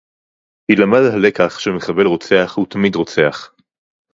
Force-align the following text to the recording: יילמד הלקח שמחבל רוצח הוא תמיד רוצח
יילמד 0.69 0.99
הלקח 1.13 1.59
שמחבל 1.59 2.05
רוצח 2.05 2.53
הוא 2.57 2.65
תמיד 2.69 2.95
רוצח 2.95 3.53